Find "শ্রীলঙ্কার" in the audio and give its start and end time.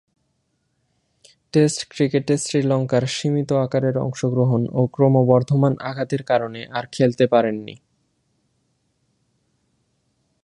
2.37-3.03